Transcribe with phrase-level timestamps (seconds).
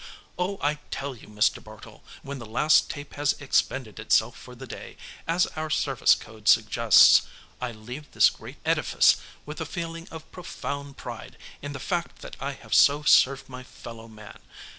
[0.35, 1.63] Oh, I tell you, Mr.
[1.63, 6.47] Bartle, when the last tape has expended itself for the day, as our service code
[6.47, 7.21] suggests,
[7.61, 12.35] I leave this great edifice with a feeling of profound pride in the fact that
[12.39, 14.39] I have so served my fellow man.